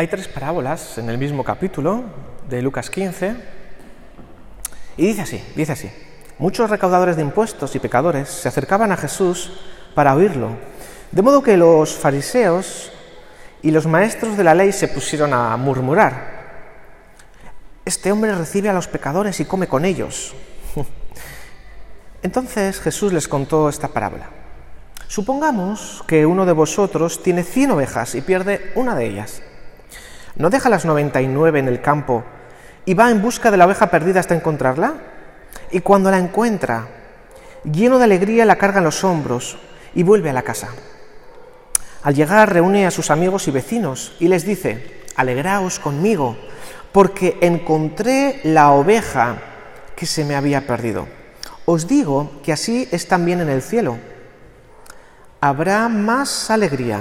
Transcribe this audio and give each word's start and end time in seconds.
Hay 0.00 0.08
tres 0.08 0.28
parábolas 0.28 0.96
en 0.96 1.10
el 1.10 1.18
mismo 1.18 1.44
capítulo 1.44 2.02
de 2.48 2.62
Lucas 2.62 2.88
15 2.88 3.36
y 4.96 5.08
dice 5.08 5.20
así, 5.20 5.44
dice 5.54 5.72
así. 5.72 5.92
Muchos 6.38 6.70
recaudadores 6.70 7.16
de 7.16 7.22
impuestos 7.22 7.76
y 7.76 7.80
pecadores 7.80 8.30
se 8.30 8.48
acercaban 8.48 8.92
a 8.92 8.96
Jesús 8.96 9.60
para 9.94 10.14
oírlo, 10.14 10.52
de 11.12 11.20
modo 11.20 11.42
que 11.42 11.58
los 11.58 11.92
fariseos 11.92 12.90
y 13.60 13.72
los 13.72 13.86
maestros 13.86 14.38
de 14.38 14.44
la 14.44 14.54
ley 14.54 14.72
se 14.72 14.88
pusieron 14.88 15.34
a 15.34 15.54
murmurar. 15.58 16.14
Este 17.84 18.10
hombre 18.10 18.34
recibe 18.34 18.70
a 18.70 18.72
los 18.72 18.88
pecadores 18.88 19.38
y 19.40 19.44
come 19.44 19.66
con 19.66 19.84
ellos. 19.84 20.34
Entonces 22.22 22.80
Jesús 22.80 23.12
les 23.12 23.28
contó 23.28 23.68
esta 23.68 23.88
parábola. 23.88 24.30
Supongamos 25.08 26.02
que 26.06 26.24
uno 26.24 26.46
de 26.46 26.52
vosotros 26.52 27.22
tiene 27.22 27.42
cien 27.42 27.70
ovejas 27.72 28.14
y 28.14 28.22
pierde 28.22 28.72
una 28.76 28.94
de 28.94 29.06
ellas. 29.06 29.42
¿No 30.36 30.50
deja 30.50 30.68
las 30.68 30.84
noventa 30.84 31.20
y 31.20 31.26
nueve 31.26 31.58
en 31.58 31.68
el 31.68 31.80
campo 31.80 32.24
y 32.84 32.94
va 32.94 33.10
en 33.10 33.20
busca 33.20 33.50
de 33.50 33.56
la 33.56 33.66
oveja 33.66 33.90
perdida 33.90 34.20
hasta 34.20 34.34
encontrarla? 34.34 34.94
Y 35.70 35.80
cuando 35.80 36.10
la 36.10 36.18
encuentra, 36.18 36.86
lleno 37.64 37.98
de 37.98 38.04
alegría 38.04 38.44
la 38.44 38.56
carga 38.56 38.78
en 38.78 38.84
los 38.84 39.04
hombros 39.04 39.58
y 39.94 40.02
vuelve 40.02 40.30
a 40.30 40.34
la 40.34 40.42
casa. 40.42 40.68
Al 42.02 42.14
llegar 42.14 42.52
reúne 42.52 42.86
a 42.86 42.90
sus 42.90 43.10
amigos 43.10 43.46
y 43.48 43.50
vecinos 43.50 44.16
y 44.20 44.28
les 44.28 44.44
dice, 44.46 45.02
alegraos 45.16 45.78
conmigo, 45.78 46.36
porque 46.92 47.36
encontré 47.40 48.40
la 48.44 48.70
oveja 48.72 49.36
que 49.94 50.06
se 50.06 50.24
me 50.24 50.34
había 50.34 50.66
perdido. 50.66 51.06
Os 51.66 51.86
digo 51.86 52.40
que 52.42 52.52
así 52.52 52.88
es 52.90 53.06
también 53.06 53.40
en 53.40 53.50
el 53.50 53.62
cielo. 53.62 53.98
Habrá 55.40 55.88
más 55.88 56.50
alegría 56.50 57.00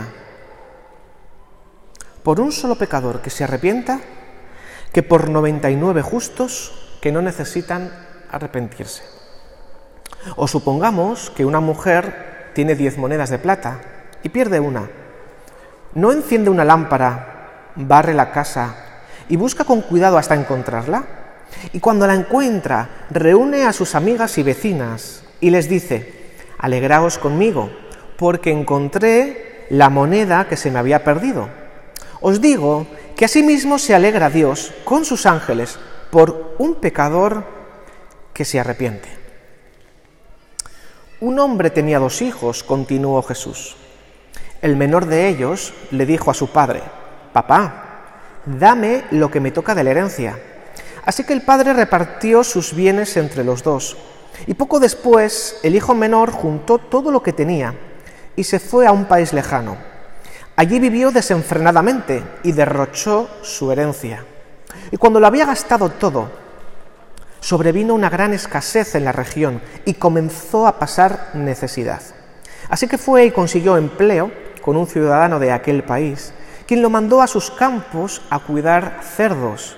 por 2.23 2.39
un 2.39 2.51
solo 2.51 2.75
pecador 2.75 3.21
que 3.21 3.29
se 3.29 3.43
arrepienta 3.43 3.99
que 4.93 5.03
por 5.03 5.29
99 5.29 6.01
justos 6.01 6.97
que 7.01 7.11
no 7.11 7.21
necesitan 7.21 7.91
arrepentirse. 8.31 9.03
O 10.35 10.47
supongamos 10.47 11.29
que 11.29 11.45
una 11.45 11.59
mujer 11.59 12.51
tiene 12.53 12.75
10 12.75 12.97
monedas 12.97 13.29
de 13.29 13.39
plata 13.39 13.81
y 14.23 14.29
pierde 14.29 14.59
una. 14.59 14.89
¿No 15.93 16.11
enciende 16.11 16.49
una 16.49 16.65
lámpara, 16.65 17.71
barre 17.75 18.13
la 18.13 18.31
casa 18.31 18.75
y 19.29 19.37
busca 19.37 19.63
con 19.63 19.81
cuidado 19.81 20.17
hasta 20.17 20.35
encontrarla? 20.35 21.03
Y 21.73 21.79
cuando 21.79 22.05
la 22.05 22.15
encuentra, 22.15 23.05
reúne 23.09 23.65
a 23.65 23.73
sus 23.73 23.95
amigas 23.95 24.37
y 24.37 24.43
vecinas 24.43 25.23
y 25.39 25.49
les 25.49 25.69
dice, 25.69 26.33
alegraos 26.57 27.17
conmigo, 27.17 27.71
porque 28.17 28.51
encontré 28.51 29.65
la 29.69 29.89
moneda 29.89 30.47
que 30.47 30.57
se 30.57 30.69
me 30.69 30.79
había 30.79 31.03
perdido. 31.03 31.47
Os 32.21 32.41
digo 32.41 32.85
que 33.15 33.25
asimismo 33.25 33.79
se 33.79 33.95
alegra 33.95 34.29
Dios 34.29 34.73
con 34.83 35.05
sus 35.05 35.25
ángeles 35.25 35.79
por 36.11 36.55
un 36.57 36.75
pecador 36.75 37.45
que 38.33 38.45
se 38.45 38.59
arrepiente. 38.59 39.09
Un 41.21 41.39
hombre 41.39 41.69
tenía 41.69 41.99
dos 41.99 42.21
hijos, 42.21 42.63
continuó 42.63 43.21
Jesús. 43.23 43.75
El 44.61 44.75
menor 44.75 45.05
de 45.05 45.27
ellos 45.27 45.73
le 45.91 46.05
dijo 46.05 46.31
a 46.31 46.33
su 46.33 46.49
padre, 46.49 46.81
Papá, 47.33 48.41
dame 48.45 49.03
lo 49.11 49.29
que 49.29 49.39
me 49.39 49.51
toca 49.51 49.75
de 49.75 49.83
la 49.83 49.91
herencia. 49.91 50.39
Así 51.05 51.23
que 51.23 51.33
el 51.33 51.41
padre 51.41 51.73
repartió 51.73 52.43
sus 52.43 52.73
bienes 52.73 53.15
entre 53.17 53.43
los 53.43 53.63
dos. 53.63 53.97
Y 54.47 54.53
poco 54.53 54.79
después 54.79 55.59
el 55.63 55.75
hijo 55.75 55.95
menor 55.95 56.31
juntó 56.31 56.77
todo 56.77 57.11
lo 57.11 57.23
que 57.23 57.33
tenía 57.33 57.73
y 58.35 58.43
se 58.43 58.59
fue 58.59 58.87
a 58.87 58.91
un 58.91 59.05
país 59.05 59.33
lejano. 59.33 59.88
Allí 60.59 60.77
vivió 60.77 61.09
desenfrenadamente 61.11 62.21
y 62.43 62.51
derrochó 62.51 63.29
su 63.43 63.71
herencia. 63.71 64.25
Y 64.91 64.97
cuando 64.97 65.21
lo 65.21 65.27
había 65.27 65.45
gastado 65.45 65.87
todo, 65.87 66.29
sobrevino 67.39 67.93
una 67.93 68.09
gran 68.09 68.33
escasez 68.33 68.95
en 68.95 69.05
la 69.05 69.13
región 69.13 69.61
y 69.85 69.93
comenzó 69.93 70.67
a 70.67 70.77
pasar 70.77 71.29
necesidad. 71.33 72.01
Así 72.67 72.89
que 72.89 72.97
fue 72.97 73.23
y 73.23 73.31
consiguió 73.31 73.77
empleo 73.77 74.33
con 74.61 74.75
un 74.75 74.85
ciudadano 74.85 75.39
de 75.39 75.53
aquel 75.53 75.83
país, 75.83 76.33
quien 76.67 76.81
lo 76.81 76.89
mandó 76.89 77.21
a 77.21 77.27
sus 77.27 77.51
campos 77.51 78.21
a 78.29 78.39
cuidar 78.39 78.99
cerdos. 79.15 79.77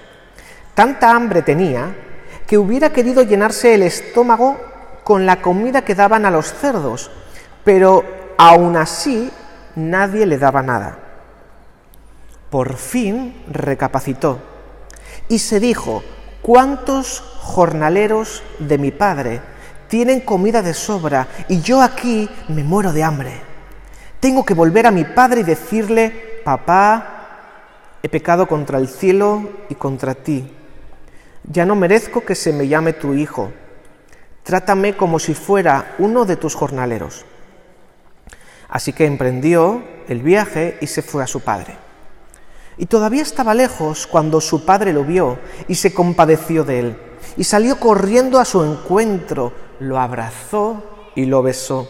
Tanta 0.73 1.11
hambre 1.11 1.43
tenía 1.43 1.95
que 2.47 2.57
hubiera 2.57 2.89
querido 2.89 3.21
llenarse 3.21 3.75
el 3.75 3.83
estómago 3.83 4.59
con 5.03 5.27
la 5.27 5.43
comida 5.43 5.83
que 5.83 5.93
daban 5.93 6.25
a 6.25 6.31
los 6.31 6.51
cerdos, 6.51 7.11
pero 7.63 8.03
aún 8.35 8.75
así 8.77 9.31
nadie 9.75 10.25
le 10.25 10.37
daba 10.37 10.61
nada. 10.61 10.97
Por 12.49 12.75
fin 12.75 13.43
recapacitó 13.49 14.39
y 15.29 15.39
se 15.39 15.59
dijo, 15.59 16.03
¿cuántos 16.41 17.21
jornaleros 17.39 18.43
de 18.59 18.77
mi 18.77 18.91
padre 18.91 19.41
tienen 19.87 20.21
comida 20.21 20.61
de 20.61 20.73
sobra 20.73 21.27
y 21.47 21.61
yo 21.61 21.81
aquí 21.81 22.29
me 22.49 22.63
muero 22.63 22.91
de 22.91 23.03
hambre? 23.03 23.41
Tengo 24.19 24.45
que 24.45 24.53
volver 24.53 24.85
a 24.85 24.91
mi 24.91 25.03
padre 25.03 25.41
y 25.41 25.43
decirle, 25.43 26.41
papá, 26.43 27.21
he 28.03 28.09
pecado 28.09 28.47
contra 28.47 28.77
el 28.77 28.87
cielo 28.87 29.49
y 29.69 29.75
contra 29.75 30.13
ti. 30.13 30.51
Ya 31.43 31.65
no 31.65 31.75
merezco 31.75 32.21
que 32.21 32.35
se 32.35 32.53
me 32.53 32.67
llame 32.67 32.93
tu 32.93 33.13
hijo. 33.13 33.51
Trátame 34.43 34.95
como 34.95 35.19
si 35.19 35.33
fuera 35.33 35.95
uno 35.99 36.25
de 36.25 36.35
tus 36.35 36.55
jornaleros. 36.55 37.25
Así 38.71 38.93
que 38.93 39.05
emprendió 39.05 39.83
el 40.07 40.23
viaje 40.23 40.77
y 40.81 40.87
se 40.87 41.01
fue 41.01 41.21
a 41.21 41.27
su 41.27 41.41
padre. 41.41 41.75
Y 42.77 42.85
todavía 42.85 43.21
estaba 43.21 43.53
lejos 43.53 44.07
cuando 44.07 44.39
su 44.41 44.65
padre 44.65 44.93
lo 44.93 45.03
vio 45.03 45.37
y 45.67 45.75
se 45.75 45.93
compadeció 45.93 46.63
de 46.63 46.79
él. 46.79 46.97
Y 47.35 47.43
salió 47.43 47.79
corriendo 47.79 48.39
a 48.39 48.45
su 48.45 48.63
encuentro, 48.63 49.53
lo 49.79 49.99
abrazó 49.99 51.11
y 51.15 51.25
lo 51.25 51.43
besó. 51.43 51.87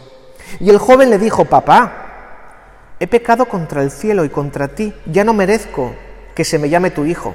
Y 0.58 0.70
el 0.70 0.78
joven 0.78 1.08
le 1.08 1.18
dijo, 1.18 1.44
papá, 1.44 2.96
he 2.98 3.06
pecado 3.06 3.46
contra 3.46 3.80
el 3.82 3.90
cielo 3.90 4.24
y 4.24 4.28
contra 4.28 4.68
ti, 4.68 4.92
ya 5.06 5.22
no 5.22 5.32
merezco 5.32 5.94
que 6.34 6.44
se 6.44 6.58
me 6.58 6.68
llame 6.68 6.90
tu 6.90 7.04
hijo. 7.04 7.34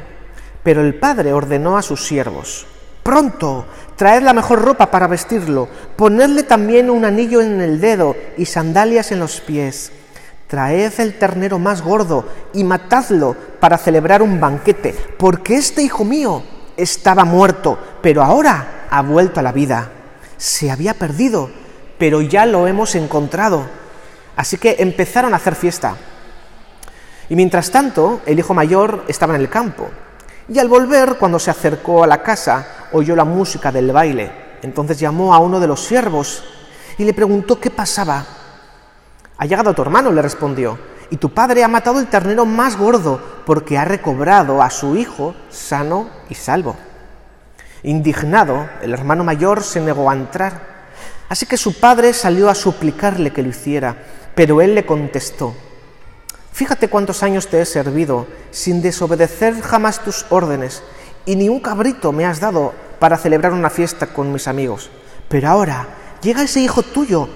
Pero 0.61 0.81
el 0.81 0.95
padre 0.95 1.31
ordenó 1.31 1.77
a 1.77 1.81
sus 1.81 2.05
siervos, 2.05 2.67
pronto, 3.07 3.65
traed 3.95 4.21
la 4.21 4.33
mejor 4.33 4.61
ropa 4.61 4.91
para 4.91 5.07
vestirlo, 5.07 5.69
ponedle 5.95 6.43
también 6.43 6.89
un 6.89 7.05
anillo 7.05 7.41
en 7.41 7.61
el 7.61 7.79
dedo 7.79 8.17
y 8.37 8.43
sandalias 8.43 9.13
en 9.13 9.19
los 9.19 9.39
pies. 9.39 9.93
Traed 10.47 10.91
el 10.99 11.17
ternero 11.17 11.57
más 11.57 11.81
gordo 11.81 12.25
y 12.53 12.65
matadlo 12.65 13.33
para 13.61 13.77
celebrar 13.77 14.21
un 14.21 14.41
banquete, 14.41 14.93
porque 15.17 15.55
este 15.55 15.83
hijo 15.83 16.03
mío 16.03 16.43
estaba 16.75 17.23
muerto, 17.23 17.79
pero 18.01 18.25
ahora 18.25 18.87
ha 18.89 19.01
vuelto 19.03 19.39
a 19.39 19.43
la 19.43 19.53
vida. 19.53 19.89
Se 20.35 20.69
había 20.69 20.93
perdido, 20.93 21.49
pero 21.97 22.19
ya 22.19 22.45
lo 22.45 22.67
hemos 22.67 22.93
encontrado. 22.93 23.67
Así 24.35 24.57
que 24.57 24.75
empezaron 24.79 25.33
a 25.33 25.37
hacer 25.37 25.55
fiesta. 25.55 25.95
Y 27.29 27.37
mientras 27.37 27.71
tanto, 27.71 28.19
el 28.25 28.37
hijo 28.37 28.53
mayor 28.53 29.05
estaba 29.07 29.35
en 29.35 29.39
el 29.39 29.49
campo. 29.49 29.87
Y 30.49 30.59
al 30.59 30.67
volver, 30.67 31.15
cuando 31.17 31.39
se 31.39 31.51
acercó 31.51 32.03
a 32.03 32.07
la 32.07 32.21
casa, 32.21 32.76
oyó 32.91 33.15
la 33.15 33.25
música 33.25 33.71
del 33.71 33.91
baile. 33.91 34.31
Entonces 34.61 34.99
llamó 34.99 35.33
a 35.33 35.39
uno 35.39 35.59
de 35.59 35.67
los 35.67 35.81
siervos 35.81 36.43
y 36.97 37.05
le 37.05 37.13
preguntó 37.13 37.59
qué 37.59 37.69
pasaba. 37.69 38.25
Ha 39.37 39.45
llegado 39.45 39.73
tu 39.73 39.81
hermano, 39.81 40.11
le 40.11 40.21
respondió, 40.21 40.77
y 41.09 41.17
tu 41.17 41.33
padre 41.33 41.63
ha 41.63 41.67
matado 41.67 41.99
el 41.99 42.07
ternero 42.07 42.45
más 42.45 42.75
gordo 42.77 43.21
porque 43.45 43.77
ha 43.77 43.85
recobrado 43.85 44.61
a 44.61 44.69
su 44.69 44.95
hijo 44.95 45.35
sano 45.49 46.09
y 46.29 46.35
salvo. 46.35 46.75
Indignado, 47.83 48.67
el 48.81 48.93
hermano 48.93 49.23
mayor 49.23 49.63
se 49.63 49.79
negó 49.79 50.09
a 50.09 50.15
entrar. 50.15 50.77
Así 51.29 51.45
que 51.45 51.57
su 51.57 51.79
padre 51.79 52.13
salió 52.13 52.49
a 52.49 52.55
suplicarle 52.55 53.31
que 53.31 53.43
lo 53.43 53.49
hiciera, 53.49 53.95
pero 54.33 54.61
él 54.61 54.75
le 54.75 54.85
contestó, 54.85 55.53
Fíjate 56.57 56.87
cuántos 56.87 57.21
años 57.21 57.49
te 57.49 57.61
he 57.61 57.65
servido 57.65 58.25
sin 58.49 58.81
desobedecer 58.81 59.61
jamás 59.61 60.03
tus 60.03 60.25
órdenes 60.29 60.81
y 61.23 61.35
ni 61.35 61.49
un 61.49 61.59
cabrito 61.59 62.11
me 62.11 62.25
has 62.25 62.39
dado 62.39 62.73
para 62.99 63.17
celebrar 63.17 63.53
una 63.53 63.69
fiesta 63.69 64.07
con 64.07 64.31
mis 64.31 64.47
amigos. 64.47 64.89
Pero 65.27 65.49
ahora 65.49 65.87
llega 66.21 66.43
ese 66.43 66.59
hijo 66.59 66.83
tuyo 66.83 67.29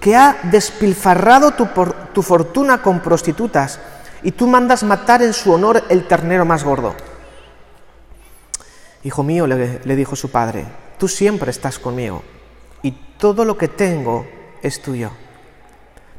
que 0.00 0.14
ha 0.16 0.38
despilfarrado 0.44 1.52
tu, 1.52 2.22
fortuna 2.22 2.82
con 2.82 3.00
prostitutas 3.00 3.80
y 4.22 4.32
tú 4.32 4.46
mandas 4.46 4.82
matar 4.82 5.22
en 5.22 5.32
su 5.32 5.52
honor 5.52 5.84
el 5.88 6.06
ternero 6.06 6.44
más 6.44 6.64
gordo. 6.64 6.94
Hijo 9.04 9.22
mío, 9.22 9.46
le, 9.46 9.80
le 9.84 9.96
dijo 9.96 10.16
su 10.16 10.30
padre, 10.30 10.66
tú 10.98 11.08
siempre 11.08 11.50
estás 11.50 11.78
conmigo 11.78 12.22
y 12.82 12.92
todo 13.18 13.44
lo 13.44 13.56
que 13.56 13.68
tengo 13.68 14.26
es 14.62 14.82
tuyo. 14.82 15.10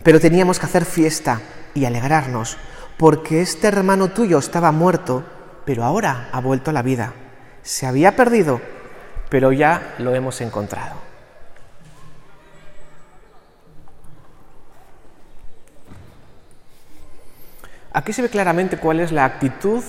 Pero 0.03 0.19
teníamos 0.19 0.59
que 0.59 0.65
hacer 0.65 0.85
fiesta 0.85 1.41
y 1.73 1.85
alegrarnos, 1.85 2.57
porque 2.97 3.41
este 3.41 3.67
hermano 3.67 4.09
tuyo 4.09 4.39
estaba 4.39 4.71
muerto 4.71 5.23
pero 5.67 5.83
ahora 5.83 6.29
ha 6.31 6.39
vuelto 6.39 6.69
a 6.71 6.73
la 6.73 6.81
vida. 6.81 7.11
Se 7.61 7.85
había 7.85 8.15
perdido, 8.15 8.61
pero 9.29 9.51
ya 9.51 9.95
lo 9.97 10.15
hemos 10.15 10.41
encontrado. 10.41 10.95
Aquí 17.93 18.13
se 18.13 18.21
ve 18.21 18.29
claramente 18.29 18.77
cuál 18.77 18.99
es 18.99 19.11
la 19.11 19.25
actitud 19.25 19.83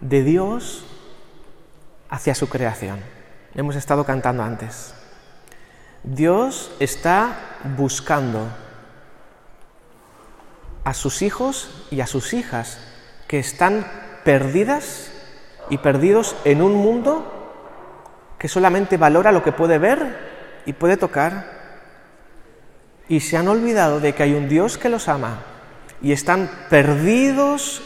de 0.00 0.24
Dios 0.24 0.84
hacia 2.10 2.34
su 2.34 2.48
creación. 2.48 2.98
Hemos 3.54 3.76
estado 3.76 4.04
cantando 4.04 4.42
antes. 4.42 4.92
Dios 6.02 6.72
está 6.80 7.36
buscando 7.76 8.48
a 10.84 10.94
sus 10.94 11.22
hijos 11.22 11.86
y 11.90 12.00
a 12.00 12.06
sus 12.06 12.32
hijas 12.32 12.80
que 13.28 13.38
están 13.38 13.86
perdidas 14.24 15.12
y 15.70 15.78
perdidos 15.78 16.34
en 16.44 16.62
un 16.62 16.74
mundo 16.74 17.37
que 18.38 18.48
solamente 18.48 18.96
valora 18.96 19.32
lo 19.32 19.42
que 19.42 19.52
puede 19.52 19.78
ver 19.78 20.16
y 20.64 20.72
puede 20.72 20.96
tocar. 20.96 21.58
Y 23.08 23.20
se 23.20 23.36
han 23.36 23.48
olvidado 23.48 24.00
de 24.00 24.12
que 24.12 24.22
hay 24.22 24.34
un 24.34 24.48
Dios 24.48 24.78
que 24.78 24.88
los 24.88 25.08
ama 25.08 25.42
y 26.00 26.12
están 26.12 26.50
perdidos 26.70 27.82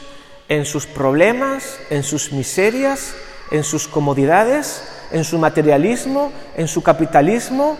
en 0.48 0.66
sus 0.66 0.86
problemas, 0.86 1.78
en 1.90 2.02
sus 2.02 2.32
miserias, 2.32 3.14
en 3.50 3.64
sus 3.64 3.88
comodidades, 3.88 4.82
en 5.12 5.24
su 5.24 5.38
materialismo, 5.38 6.32
en 6.56 6.68
su 6.68 6.82
capitalismo. 6.82 7.78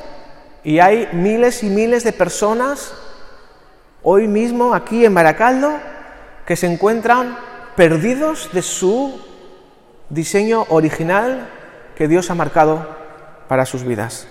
Y 0.65 0.79
hay 0.79 1.09
miles 1.13 1.63
y 1.63 1.69
miles 1.69 2.05
de 2.05 2.13
personas 2.13 2.95
hoy 4.03 4.29
mismo 4.29 4.75
aquí 4.75 5.05
en 5.05 5.15
Baracaldo 5.15 5.73
que 6.47 6.57
se 6.57 6.67
encuentran 6.67 7.37
perdidos 7.77 8.51
de 8.53 8.63
su 8.63 9.21
diseño 10.09 10.67
original 10.69 11.49
que 11.97 12.09
Dios 12.09 12.31
ha 12.31 12.35
marcado 12.35 12.87
para 13.49 13.67
sus 13.67 13.85
vidas. 13.85 14.27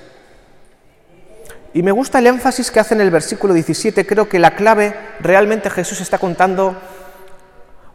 Y 1.74 1.84
me 1.84 1.92
gusta 1.92 2.20
el 2.20 2.28
énfasis 2.28 2.70
que 2.70 2.80
hace 2.80 2.96
en 2.96 3.02
el 3.02 3.12
versículo 3.12 3.54
17. 3.54 4.06
Creo 4.06 4.28
que 4.28 4.40
la 4.40 4.56
clave, 4.56 4.94
realmente 5.22 5.70
Jesús 5.70 6.02
está 6.02 6.18
contando 6.18 6.76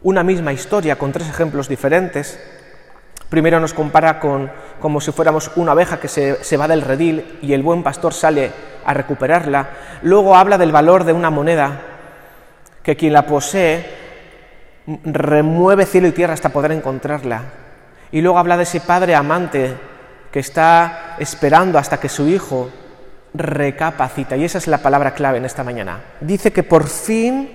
una 0.01 0.23
misma 0.23 0.53
historia 0.53 0.97
con 0.97 1.11
tres 1.11 1.29
ejemplos 1.29 1.67
diferentes. 1.67 2.39
Primero 3.29 3.59
nos 3.59 3.73
compara 3.73 4.19
con 4.19 4.51
como 4.79 5.01
si 5.01 5.11
fuéramos 5.11 5.51
una 5.57 5.73
abeja 5.73 5.99
que 5.99 6.07
se, 6.07 6.43
se, 6.43 6.57
va 6.57 6.67
del 6.67 6.81
redil 6.81 7.39
y 7.41 7.53
el 7.53 7.61
buen 7.61 7.83
pastor 7.83 8.13
sale 8.13 8.51
a 8.85 8.93
recuperarla. 8.93 9.69
Luego 10.01 10.35
habla 10.35 10.57
del 10.57 10.71
valor 10.71 11.03
de 11.03 11.13
una 11.13 11.29
moneda, 11.29 11.81
que 12.83 12.95
quien 12.95 13.13
la 13.13 13.25
posee 13.25 13.85
remueve 15.03 15.85
cielo 15.85 16.07
y 16.07 16.13
tierra 16.13 16.33
hasta 16.33 16.49
poder 16.49 16.71
encontrarla. 16.71 17.66
Y 18.11 18.21
luego 18.21 18.39
habla 18.39 18.57
de 18.57 18.63
ese 18.63 18.79
padre 18.79 19.15
amante 19.15 19.75
que 20.31 20.39
está 20.39 21.15
esperando 21.19 21.77
hasta 21.77 21.99
que 21.99 22.09
su 22.09 22.27
hijo 22.27 22.69
recapacita. 23.33 24.35
Y 24.37 24.45
esa 24.45 24.57
es 24.57 24.67
la 24.67 24.79
palabra 24.79 25.13
clave 25.13 25.37
en 25.37 25.45
esta 25.45 25.63
mañana. 25.63 26.01
Dice 26.21 26.51
que 26.51 26.63
por 26.63 26.87
fin 26.87 27.49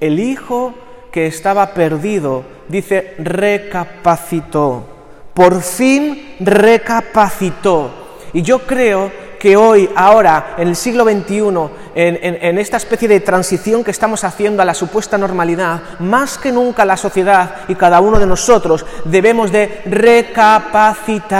el 0.00 0.20
hijo 0.20 0.74
que 1.10 1.26
estaba 1.26 1.72
perdido, 1.72 2.44
dice, 2.68 3.14
recapacitó. 3.18 4.86
Por 5.32 5.62
fin 5.62 6.36
recapacitó. 6.40 8.18
Y 8.32 8.42
yo 8.42 8.60
creo 8.66 9.10
que 9.38 9.56
hoy, 9.56 9.88
ahora, 9.94 10.54
en 10.58 10.68
el 10.68 10.76
siglo 10.76 11.04
XXI, 11.04 11.70
en, 11.94 12.58
esta 12.58 12.76
especie 12.76 13.08
de 13.08 13.20
transición 13.20 13.84
que 13.84 13.90
estamos 13.90 14.24
haciendo 14.24 14.62
a 14.62 14.64
la 14.64 14.74
supuesta 14.74 15.18
normalidad, 15.18 15.80
más 15.98 16.38
que 16.38 16.52
nunca 16.52 16.84
la 16.84 16.96
sociedad 16.96 17.56
y 17.68 17.74
cada 17.74 18.00
uno 18.00 18.18
de 18.18 18.26
nosotros 18.26 18.84
debemos 19.04 19.52
de 19.52 19.82
recapacitar 19.86 21.36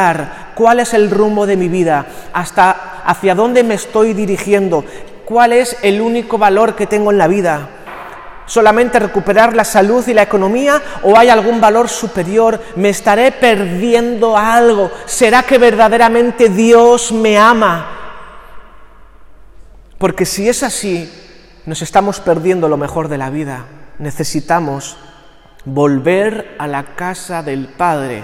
cuál 0.54 0.81
es 0.81 0.94
el 0.94 1.10
rumbo 1.10 1.46
de 1.46 1.56
mi 1.56 1.69
vida, 1.69 2.06
hasta 2.32 3.02
hacia 3.04 3.34
dónde 3.34 3.62
me 3.62 3.75
estoy 3.75 4.14
dirigiendo, 4.14 4.84
cuál 5.25 5.52
es 5.52 5.76
el 5.82 6.00
único 6.00 6.38
valor 6.38 6.75
que 6.75 6.87
tengo 6.87 7.10
en 7.10 7.19
la 7.19 7.28
vida 7.28 7.69
solamente 8.46 8.98
recuperar 8.98 9.54
la 9.54 9.64
salud 9.64 10.06
y 10.08 10.14
la 10.14 10.22
economía 10.22 10.81
o 11.02 11.19
hay 11.19 11.28
algún 11.28 11.60
valor 11.60 11.88
superior? 11.88 12.60
¿Me 12.76 12.88
estaré 12.88 13.32
perdiendo 13.32 14.37
algo? 14.37 14.90
¿Será 15.04 15.43
que 15.43 15.58
verdaderamente 15.58 16.48
Dios 16.48 17.12
me 17.12 17.37
ama? 17.37 17.93
Porque 19.98 20.25
si 20.25 20.48
es 20.48 20.62
así, 20.62 21.10
nos 21.66 21.82
estamos 21.82 22.20
perdiendo 22.20 22.69
lo 22.69 22.76
mejor 22.76 23.08
de 23.08 23.19
la 23.19 23.31
vida. 23.31 23.66
Necesitamos 23.98 24.96
volver 25.64 26.54
a 26.58 26.66
la 26.66 26.94
casa 26.94 27.42
del 27.42 27.69
Padre. 27.69 28.22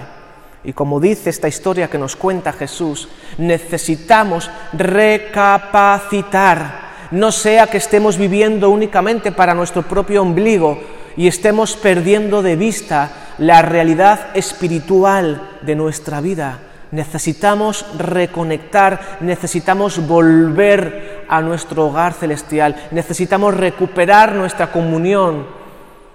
Y 0.63 0.73
como 0.73 0.99
dice 0.99 1.29
esta 1.29 1.47
historia 1.47 1.89
que 1.89 1.97
nos 1.97 2.15
cuenta 2.15 2.53
Jesús, 2.53 3.09
necesitamos 3.37 4.49
recapacitar 4.71 6.82
no 7.13 7.31
sea 7.31 7.67
que 7.67 7.77
estemos 7.77 8.17
viviendo 8.17 8.71
únicamente 8.71 9.31
para 9.31 9.53
nuestro 9.53 9.83
propio 9.83 10.23
ombligo 10.23 10.79
y 11.15 11.27
estemos 11.27 11.75
perdiendo 11.75 12.41
de 12.41 12.55
vista 12.55 13.11
la 13.37 13.61
realidad 13.61 14.35
espiritual 14.35 15.59
de 15.61 15.75
nuestra 15.75 16.21
vida. 16.21 16.59
Necesitamos 16.89 17.85
reconectar, 17.99 19.17
necesitamos 19.21 20.07
volver 20.07 21.25
a 21.29 21.39
nuestro 21.41 21.85
hogar 21.85 22.13
celestial, 22.13 22.75
necesitamos 22.89 23.55
recuperar 23.55 24.33
nuestra 24.33 24.71
comunión 24.71 25.45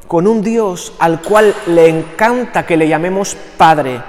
con 0.09 0.27
un 0.27 0.43
Dios 0.43 0.95
al 0.99 1.23
cual 1.23 1.55
le 1.69 1.89
encanta 1.89 2.67
que 2.67 2.77
le 2.77 2.89
llamemos 2.89 3.37
Padre. 3.57 4.03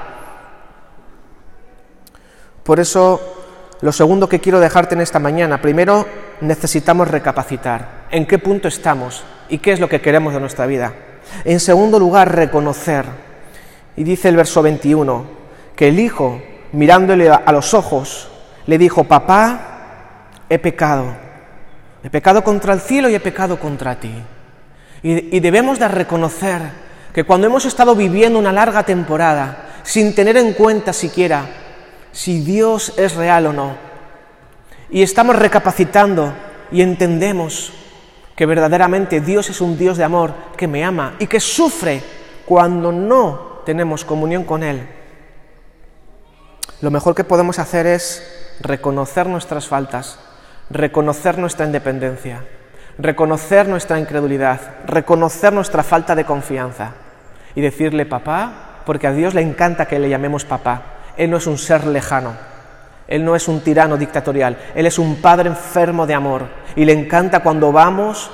Por 2.64 2.80
eso 2.80 3.22
lo 3.82 3.92
segundo 3.92 4.28
que 4.28 4.40
quiero 4.40 4.60
dejarte 4.60 4.96
en 4.96 5.02
esta 5.02 5.20
mañana, 5.20 5.62
primero 5.62 6.29
necesitamos 6.42 7.08
recapacitar 7.08 8.06
en 8.12 8.26
qué 8.26 8.40
punto 8.40 8.68
estamos 8.68 9.24
y 9.50 9.60
qué 9.60 9.72
es 9.72 9.80
lo 9.80 9.90
que 9.90 10.02
queremos 10.02 10.34
de 10.34 10.40
nuestra 10.40 10.66
vida. 10.66 10.94
En 11.46 11.60
segundo 11.60 12.00
lugar, 12.00 12.36
reconocer. 12.36 13.06
Y 13.96 14.04
dice 14.04 14.30
el 14.30 14.36
verso 14.36 14.62
21, 14.62 15.26
que 15.76 15.90
el 15.90 16.00
hijo, 16.00 16.42
mirándole 16.72 17.30
a 17.30 17.52
los 17.52 17.74
ojos, 17.74 18.30
le 18.66 18.78
dijo, 18.78 19.04
papá, 19.04 20.30
he 20.50 20.60
pecado, 20.60 21.14
he 22.04 22.10
pecado 22.10 22.44
contra 22.44 22.74
el 22.74 22.80
cielo 22.80 23.10
y 23.10 23.16
he 23.16 23.20
pecado 23.20 23.60
contra 23.60 24.00
ti. 24.00 24.14
Y, 25.04 25.36
y 25.36 25.40
debemos 25.40 25.80
de 25.80 25.88
reconocer 25.88 26.62
que 27.14 27.24
cuando 27.24 27.48
hemos 27.48 27.66
estado 27.66 27.96
viviendo 27.96 28.40
una 28.40 28.52
larga 28.52 28.84
temporada, 28.84 29.66
sin 29.84 30.14
tener 30.14 30.38
en 30.38 30.54
cuenta 30.54 30.94
siquiera 30.94 31.46
si 32.12 32.40
Dios 32.42 32.94
es 32.98 33.16
real 33.16 33.48
o 33.48 33.54
no. 33.54 33.89
Y 34.92 35.02
estamos 35.02 35.36
recapacitando 35.36 36.34
y 36.72 36.82
entendemos 36.82 37.74
que 38.36 38.46
verdaderamente 38.46 39.22
Dios 39.22 39.50
es 39.50 39.62
un 39.62 39.78
Dios 39.78 39.98
de 39.98 40.04
amor 40.04 40.34
que 40.58 40.68
me 40.68 40.84
ama 40.84 41.16
y 41.20 41.28
que 41.28 41.40
sufre 41.40 42.02
cuando 42.46 42.92
no 42.92 43.62
tenemos 43.66 44.06
comunión 44.06 44.44
con 44.44 44.64
Él. 44.64 44.88
Lo 46.82 46.92
mejor 46.92 47.14
que 47.16 47.24
podemos 47.24 47.60
hacer 47.60 47.86
es 47.86 48.56
reconocer 48.62 49.28
nuestras 49.28 49.68
faltas, 49.68 50.20
reconocer 50.70 51.38
nuestra 51.38 51.66
independencia, 51.66 52.46
reconocer 52.98 53.68
nuestra 53.68 54.00
incredulidad, 54.00 54.62
reconocer 54.86 55.52
nuestra 55.52 55.84
falta 55.84 56.16
de 56.16 56.26
confianza 56.26 56.94
y 57.56 57.62
decirle 57.62 58.06
papá, 58.06 58.82
porque 58.86 59.08
a 59.08 59.12
Dios 59.12 59.34
le 59.34 59.42
encanta 59.42 59.88
que 59.88 60.00
le 60.00 60.10
llamemos 60.10 60.46
papá 60.46 61.00
él 61.20 61.30
no 61.30 61.36
es 61.36 61.48
un 61.48 61.58
ser 61.58 61.86
lejano, 61.86 62.32
Él 63.10 63.26
no 63.26 63.36
es 63.36 63.48
un 63.48 63.62
tirano 63.62 63.98
dictatorial, 63.98 64.56
Él 64.76 64.86
es 64.86 65.00
un 65.00 65.16
Padre 65.16 65.50
enfermo 65.50 66.06
de 66.06 66.14
amor 66.14 66.44
y 66.76 66.86
le 66.86 66.94
encanta 66.94 67.40
cuando 67.40 67.72
vamos 67.72 68.30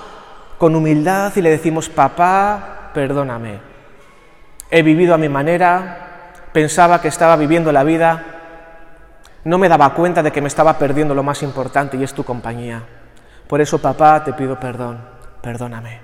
con 0.58 0.76
humildad 0.76 1.32
y 1.34 1.42
le 1.42 1.50
decimos, 1.50 1.88
papá, 1.88 2.92
perdóname. 2.94 3.62
He 4.70 4.84
vivido 4.84 5.14
a 5.14 5.18
mi 5.18 5.30
manera, 5.30 6.34
pensaba 6.52 7.00
que 7.00 7.08
estaba 7.08 7.38
viviendo 7.38 7.72
la 7.72 7.86
vida, 7.86 8.24
no 9.46 9.58
me 9.58 9.70
daba 9.70 9.94
cuenta 9.94 10.22
de 10.22 10.32
que 10.32 10.42
me 10.42 10.50
estaba 10.50 10.78
perdiendo 10.78 11.16
lo 11.16 11.24
más 11.24 11.42
importante 11.42 11.96
y 11.96 12.04
es 12.04 12.14
tu 12.14 12.26
compañía. 12.26 12.84
Por 13.48 13.62
eso, 13.62 13.80
papá, 13.80 14.26
te 14.26 14.34
pido 14.34 14.60
perdón, 14.60 15.00
perdóname. 15.42 16.02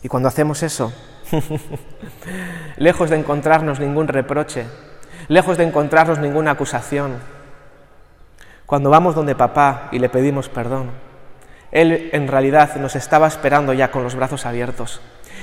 Y 0.00 0.06
cuando 0.06 0.28
hacemos 0.28 0.62
eso, 0.62 0.92
lejos 2.76 3.10
de 3.10 3.18
encontrarnos 3.18 3.80
ningún 3.80 4.06
reproche, 4.06 4.64
lejos 5.28 5.58
de 5.58 5.64
encontrarnos 5.64 6.18
ninguna 6.18 6.52
acusación. 6.52 7.16
Cuando 8.66 8.90
vamos 8.90 9.14
donde 9.14 9.34
papá 9.34 9.88
y 9.92 9.98
le 9.98 10.08
pedimos 10.08 10.48
perdón, 10.48 10.90
Él 11.70 12.10
en 12.12 12.28
realidad 12.28 12.76
nos 12.76 12.96
estaba 12.96 13.26
esperando 13.26 13.72
ya 13.72 13.90
con 13.90 14.02
los 14.02 14.14
brazos 14.14 14.46
abiertos. 14.46 15.00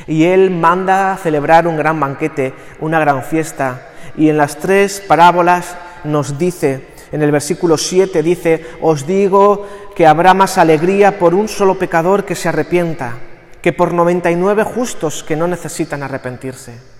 Y 0.07 0.25
Él 0.25 0.51
manda 0.51 1.17
celebrar 1.17 1.67
un 1.67 1.77
gran 1.77 1.99
banquete, 1.99 2.53
una 2.79 2.99
gran 2.99 3.23
fiesta. 3.23 3.87
Y 4.17 4.29
en 4.29 4.37
las 4.37 4.57
tres 4.57 5.01
parábolas 5.07 5.77
nos 6.03 6.37
dice, 6.37 6.87
en 7.11 7.21
el 7.21 7.31
versículo 7.31 7.77
7 7.77 8.21
dice, 8.21 8.65
os 8.81 9.07
digo 9.07 9.67
que 9.95 10.05
habrá 10.05 10.33
más 10.33 10.57
alegría 10.57 11.17
por 11.17 11.33
un 11.33 11.47
solo 11.47 11.79
pecador 11.79 12.25
que 12.25 12.35
se 12.35 12.49
arrepienta 12.49 13.13
que 13.65 13.73
por 13.73 13.95
99 13.95 14.63
justos 14.63 15.23
que 15.23 15.35
no 15.35 15.47
necesitan 15.47 16.03
arrepentirse. 16.03 16.94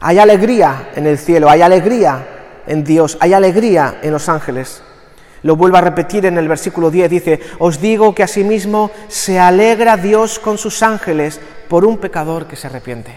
Hay 0.00 0.18
alegría 0.18 0.90
en 0.96 1.06
el 1.06 1.18
cielo, 1.18 1.50
hay 1.50 1.60
alegría 1.60 2.26
en 2.66 2.84
Dios, 2.84 3.18
hay 3.20 3.34
alegría 3.34 3.98
en 4.02 4.12
los 4.12 4.28
ángeles. 4.28 4.82
Lo 5.42 5.56
vuelvo 5.56 5.76
a 5.76 5.82
repetir 5.82 6.26
en 6.26 6.38
el 6.38 6.48
versículo 6.48 6.90
10, 6.90 7.10
dice, 7.10 7.40
os 7.58 7.80
digo 7.80 8.14
que 8.14 8.22
asimismo 8.22 8.90
se 9.08 9.38
alegra 9.38 9.96
Dios 9.96 10.38
con 10.38 10.58
sus 10.58 10.82
ángeles 10.82 11.40
por 11.68 11.84
un 11.84 11.98
pecador 11.98 12.46
que 12.46 12.56
se 12.56 12.66
arrepiente. 12.66 13.14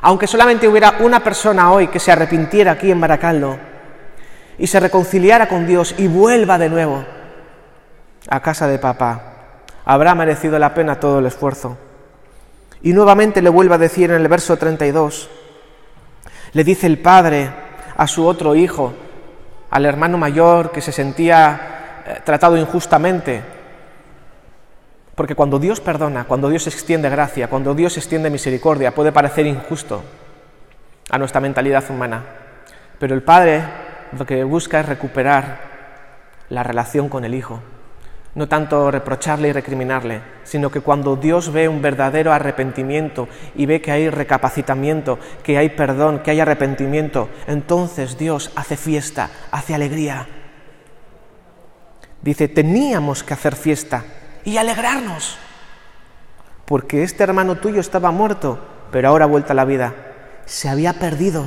Aunque 0.00 0.26
solamente 0.26 0.68
hubiera 0.68 0.96
una 1.00 1.24
persona 1.24 1.72
hoy 1.72 1.88
que 1.88 2.00
se 2.00 2.12
arrepintiera 2.12 2.72
aquí 2.72 2.90
en 2.90 3.00
Baracaldo 3.00 3.58
y 4.58 4.66
se 4.66 4.80
reconciliara 4.80 5.48
con 5.48 5.66
Dios 5.66 5.94
y 5.96 6.06
vuelva 6.06 6.58
de 6.58 6.68
nuevo 6.68 7.04
a 8.28 8.40
casa 8.40 8.66
de 8.66 8.78
papá, 8.78 9.34
habrá 9.84 10.14
merecido 10.14 10.58
la 10.58 10.74
pena 10.74 11.00
todo 11.00 11.18
el 11.18 11.26
esfuerzo. 11.26 11.78
Y 12.82 12.92
nuevamente 12.92 13.40
le 13.40 13.48
vuelvo 13.48 13.74
a 13.74 13.78
decir 13.78 14.10
en 14.10 14.20
el 14.20 14.28
verso 14.28 14.58
32, 14.58 15.30
le 16.54 16.64
dice 16.64 16.86
el 16.86 16.98
padre 16.98 17.50
a 17.96 18.06
su 18.06 18.26
otro 18.26 18.54
hijo, 18.54 18.94
al 19.70 19.84
hermano 19.84 20.16
mayor 20.18 20.70
que 20.70 20.80
se 20.80 20.92
sentía 20.92 22.02
eh, 22.06 22.20
tratado 22.24 22.56
injustamente. 22.56 23.42
Porque 25.14 25.34
cuando 25.34 25.58
Dios 25.58 25.80
perdona, 25.80 26.24
cuando 26.24 26.48
Dios 26.48 26.66
extiende 26.66 27.10
gracia, 27.10 27.48
cuando 27.48 27.74
Dios 27.74 27.96
extiende 27.96 28.30
misericordia, 28.30 28.94
puede 28.94 29.12
parecer 29.12 29.46
injusto 29.46 30.02
a 31.10 31.18
nuestra 31.18 31.40
mentalidad 31.40 31.84
humana. 31.90 32.24
Pero 32.98 33.14
el 33.14 33.22
Padre 33.22 33.62
lo 34.16 34.24
que 34.24 34.42
busca 34.44 34.80
es 34.80 34.86
recuperar 34.86 35.58
la 36.48 36.62
relación 36.62 37.08
con 37.08 37.24
el 37.24 37.34
Hijo 37.34 37.60
no 38.34 38.48
tanto 38.48 38.90
reprocharle 38.90 39.48
y 39.48 39.52
recriminarle, 39.52 40.20
sino 40.42 40.70
que 40.70 40.80
cuando 40.80 41.16
Dios 41.16 41.52
ve 41.52 41.68
un 41.68 41.80
verdadero 41.80 42.32
arrepentimiento 42.32 43.28
y 43.54 43.66
ve 43.66 43.80
que 43.80 43.92
hay 43.92 44.10
recapacitamiento, 44.10 45.18
que 45.42 45.56
hay 45.56 45.68
perdón, 45.70 46.20
que 46.20 46.32
hay 46.32 46.40
arrepentimiento, 46.40 47.28
entonces 47.46 48.18
Dios 48.18 48.50
hace 48.56 48.76
fiesta, 48.76 49.30
hace 49.52 49.74
alegría. 49.74 50.26
Dice, 52.22 52.48
teníamos 52.48 53.22
que 53.22 53.34
hacer 53.34 53.54
fiesta 53.54 54.04
y 54.44 54.56
alegrarnos, 54.56 55.36
porque 56.64 57.02
este 57.02 57.22
hermano 57.22 57.56
tuyo 57.56 57.80
estaba 57.80 58.10
muerto, 58.10 58.58
pero 58.90 59.08
ahora 59.08 59.26
ha 59.26 59.28
vuelto 59.28 59.52
a 59.52 59.56
la 59.56 59.64
vida. 59.64 59.94
Se 60.46 60.68
había 60.68 60.94
perdido, 60.94 61.44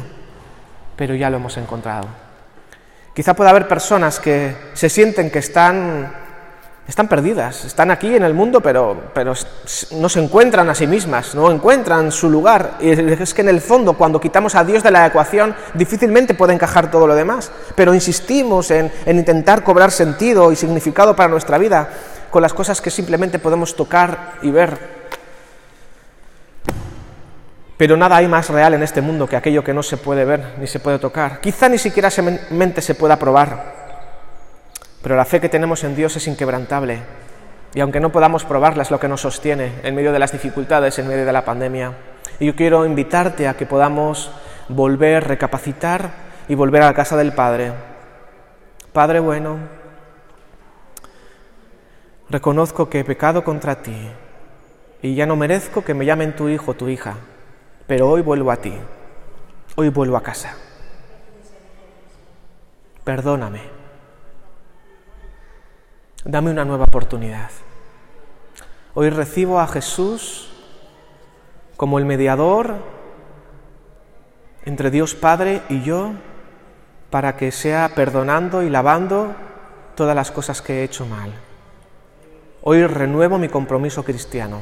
pero 0.96 1.15
ya 1.15 1.29
lo 1.29 1.38
hemos 1.38 1.58
encontrado. 1.58 2.08
Quizá 3.13 3.34
pueda 3.34 3.50
haber 3.50 3.67
personas 3.67 4.20
que 4.20 4.56
se 4.74 4.89
sienten 4.89 5.32
que 5.32 5.39
están 5.39 6.26
están 6.88 7.10
perdidas, 7.10 7.65
están 7.65 7.91
aquí 7.91 8.15
en 8.15 8.24
el 8.24 8.34
mundo, 8.34 8.62
pero, 8.62 9.12
pero 9.13 9.34
no 9.91 10.08
se 10.10 10.24
encuentran 10.24 10.70
a 10.70 10.75
sí 10.75 10.88
mismas, 10.88 11.36
no 11.36 11.51
encuentran 11.51 12.12
su 12.13 12.29
lugar. 12.29 12.77
Y 12.79 12.91
es 12.91 13.34
que 13.34 13.41
en 13.41 13.50
el 13.50 13.60
fondo, 13.60 13.94
cuando 13.94 14.22
quitamos 14.22 14.56
a 14.56 14.63
Dios 14.63 14.84
de 14.84 14.91
la 14.91 15.06
ecuación, 15.06 15.53
difícilmente 15.74 16.34
puede 16.34 16.53
encajar 16.53 16.89
todo 16.89 17.06
lo 17.06 17.13
demás. 17.13 17.51
Pero 17.75 17.94
insistimos 17.94 18.72
en, 18.72 18.89
en 19.06 19.17
intentar 19.17 19.63
cobrar 19.63 19.91
sentido 19.91 20.51
y 20.51 20.56
significado 20.56 21.13
para 21.13 21.29
nuestra 21.29 21.58
vida 21.58 21.89
con 22.29 22.41
las 22.41 22.53
cosas 22.53 22.79
que 22.79 22.89
simplemente 22.89 23.38
podemos 23.38 23.75
tocar 23.75 24.36
y 24.41 24.51
ver. 24.51 24.98
Pero 27.75 27.98
nada 27.98 28.15
hay 28.15 28.27
más 28.27 28.50
real 28.50 28.74
en 28.74 28.84
este 28.84 29.01
mundo 29.01 29.27
que 29.27 29.36
aquello 29.36 29.63
que 29.63 29.74
no 29.74 29.84
se 29.84 29.98
puede 29.98 30.25
ver 30.25 30.56
ni 30.60 30.67
se 30.67 30.79
puede 30.79 31.00
tocar. 31.00 31.41
Quizá 31.41 31.67
ni 31.67 31.77
siquiera 31.77 32.10
mente 32.50 32.82
se 32.82 32.96
pueda 32.96 33.20
probar. 33.20 33.87
Pero 35.01 35.16
la 35.16 35.25
fe 35.25 35.39
que 35.39 35.50
tenemos 35.50 35.84
en 35.84 35.96
Dios 35.96 36.16
es 36.16 36.27
inquebrantable. 36.27 37.00
Y 37.74 37.80
aunque 37.80 38.00
no 38.00 38.12
podamos 38.12 38.44
probarla, 38.44 38.84
es 38.84 38.92
lo 38.92 39.00
que 39.00 39.08
nos 39.08 39.22
sostiene 39.22 39.74
en 39.84 39.96
medio 39.96 40.12
de 40.12 40.20
las 40.20 40.32
dificultades, 40.32 40.98
en 41.00 41.08
medio 41.08 41.25
de 41.25 41.34
la 41.34 41.46
pandemia. 41.46 41.94
Y 42.39 42.48
yo 42.48 42.56
quiero 42.56 42.86
invitarte 42.86 43.48
a 43.48 43.56
que 43.56 43.66
podamos 43.66 44.32
volver, 44.70 45.27
recapacitar 45.27 46.12
y 46.48 46.56
volver 46.56 46.82
a 46.82 46.88
la 46.88 46.94
casa 46.94 47.18
del 47.18 47.34
Padre. 47.34 47.74
Padre 48.94 49.20
bueno, 49.20 49.58
reconozco 52.30 52.89
que 52.89 53.01
he 53.01 53.04
pecado 53.04 53.44
contra 53.44 53.82
ti 53.82 54.10
y 55.01 55.16
ya 55.16 55.25
no 55.25 55.36
merezco 55.36 55.84
que 55.84 55.94
me 55.94 56.06
llamen 56.06 56.36
tu 56.36 56.50
hijo 56.50 56.72
o 56.72 56.74
tu 56.74 56.89
hija, 56.89 57.16
pero 57.86 58.10
hoy 58.10 58.22
vuelvo 58.22 58.51
a 58.51 58.58
ti, 58.58 58.74
hoy 59.75 59.89
vuelvo 59.89 60.18
a 60.18 60.24
casa. 60.24 60.56
Perdóname 63.04 63.76
dame 66.25 66.51
una 66.51 66.65
nueva 66.65 66.86
oportunidad. 66.86 67.50
Hoy 68.93 69.09
recibo 69.09 69.59
a 69.59 69.67
Jesús 69.67 70.50
como 71.75 72.00
el 72.00 72.05
mediador 72.05 72.75
entre 74.65 74.91
Dios 74.91 75.15
Padre 75.15 75.62
y 75.69 75.83
yo 75.83 76.13
para 77.09 77.38
que 77.38 77.51
sea 77.51 77.91
perdonando 77.95 78.63
y 78.63 78.69
lavando 78.69 79.36
todas 79.95 80.15
las 80.15 80.31
cosas 80.31 80.62
que 80.62 80.79
he 80.79 80.83
hecho 80.83 81.05
mal. 81.05 81.31
Hoy 82.63 82.86
renuevo 82.86 83.38
mi 83.38 83.47
compromiso 83.47 84.03
cristiano. 84.03 84.62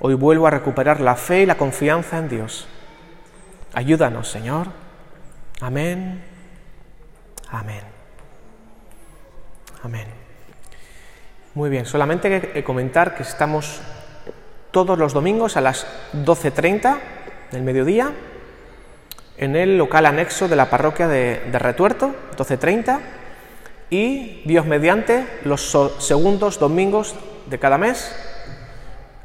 Hoy 0.00 0.14
vuelvo 0.14 0.46
a 0.46 0.50
recuperar 0.50 1.00
la 1.00 1.16
fe 1.16 1.42
y 1.42 1.46
la 1.46 1.58
confianza 1.58 2.18
en 2.18 2.28
Dios. 2.28 2.66
Ayúdanos, 3.74 4.28
Señor. 4.30 4.68
Amén. 5.60 6.24
Amén. 7.50 7.82
Amén. 9.82 10.19
Muy 11.54 11.68
bien, 11.68 11.84
solamente 11.84 12.62
comentar 12.62 13.16
que 13.16 13.24
estamos 13.24 13.80
todos 14.70 14.98
los 14.98 15.12
domingos 15.12 15.56
a 15.56 15.60
las 15.60 15.86
12.30 16.14 16.98
del 17.50 17.62
mediodía 17.62 18.12
en 19.36 19.56
el 19.56 19.78
local 19.78 20.06
anexo 20.06 20.48
de 20.48 20.54
la 20.54 20.70
parroquia 20.70 21.08
de, 21.08 21.40
Retuerto, 21.58 22.14
12.30, 22.36 23.00
y 23.88 24.42
Dios 24.44 24.66
mediante 24.66 25.26
los 25.44 25.76
segundos 25.98 26.60
domingos 26.60 27.16
de 27.46 27.58
cada 27.58 27.78
mes, 27.78 28.14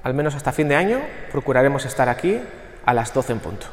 al 0.03 0.13
menos 0.13 0.33
hasta 0.33 0.51
fin 0.51 0.69
de 0.69 0.77
año, 0.77 0.99
procuraremos 1.31 1.85
estar 1.85 2.09
aquí 2.09 2.39
a 2.85 2.93
las 2.93 3.13
12 3.13 3.33
en 3.33 3.39
punto. 3.39 3.67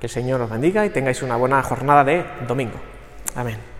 Que 0.00 0.06
el 0.06 0.12
Señor 0.12 0.40
os 0.40 0.48
bendiga 0.48 0.86
y 0.86 0.90
tengáis 0.90 1.22
una 1.22 1.36
buena 1.36 1.62
jornada 1.62 2.04
de 2.04 2.24
domingo. 2.46 2.80
Amén. 3.34 3.71